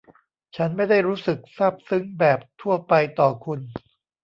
[0.55, 3.59] ฉันไม่ได้รู้สึกซาบซึ้งแบบทั่วไปต่อคุณ